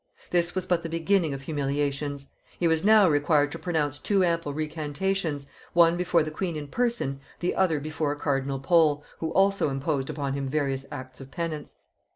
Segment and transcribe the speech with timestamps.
[0.31, 2.25] This was but the beginning of humiliations:
[2.59, 7.19] he was now required to pronounce two ample recantations, one before the queen in person,
[7.39, 11.75] the other before cardinal Pole, who also imposed upon him various acts of penance.